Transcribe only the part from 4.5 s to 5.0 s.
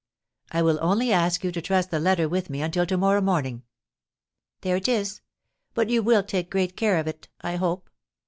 "There it